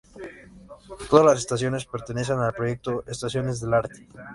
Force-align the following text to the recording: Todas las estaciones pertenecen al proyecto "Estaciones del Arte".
Todas 1.11 1.25
las 1.27 1.37
estaciones 1.37 1.85
pertenecen 1.85 2.39
al 2.39 2.53
proyecto 2.55 3.03
"Estaciones 3.05 3.59
del 3.61 3.75
Arte". 3.75 4.07